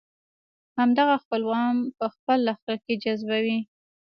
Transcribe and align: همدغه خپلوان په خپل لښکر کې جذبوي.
همدغه 0.77 1.15
خپلوان 1.23 1.75
په 1.97 2.05
خپل 2.15 2.37
لښکر 2.47 2.77
کې 2.85 2.93
جذبوي. 3.03 3.59